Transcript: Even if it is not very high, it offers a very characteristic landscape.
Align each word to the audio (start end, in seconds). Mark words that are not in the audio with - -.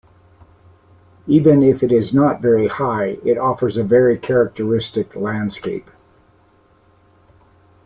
Even 1.27 1.61
if 1.61 1.83
it 1.83 1.91
is 1.91 2.11
not 2.11 2.41
very 2.41 2.67
high, 2.69 3.19
it 3.23 3.37
offers 3.37 3.77
a 3.77 3.83
very 3.83 4.17
characteristic 4.17 5.15
landscape. 5.15 5.91